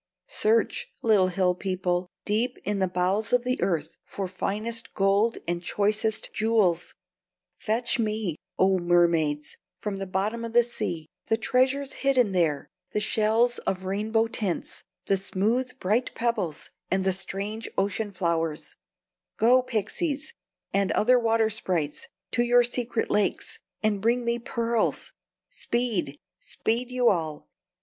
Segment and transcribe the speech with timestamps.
[0.25, 5.61] Search, little hill people, deep in the bowels of the earth for finest gold and
[5.61, 6.95] choicest jewels;
[7.59, 12.99] fetch me, O mermaids, from the bottom of the sea the treasures hidden there, the
[12.99, 18.75] shells of rainbow tints, the smooth, bright pebbles, and the strange ocean flowers;
[19.37, 20.33] go, pixies,
[20.73, 25.11] and other water sprites, to your secret lakes, and bring me pearls!
[25.51, 26.17] Speed!
[26.39, 27.47] speed you all!